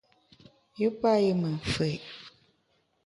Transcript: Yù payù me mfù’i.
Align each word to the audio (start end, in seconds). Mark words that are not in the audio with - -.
Yù 0.79 0.87
payù 1.01 1.31
me 1.41 1.49
mfù’i. 1.57 1.93